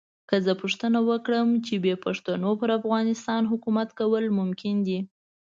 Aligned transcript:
که 0.29 0.35
زه 0.45 0.53
پوښتنه 0.61 0.99
وکړم 1.09 1.47
چې 1.65 1.73
بې 1.83 1.93
پښتنو 2.05 2.51
پر 2.59 2.69
افغانستان 2.79 3.41
حکومت 3.51 3.89
کول 3.99 4.25
ممکن 4.39 4.75
دي. 4.87 4.99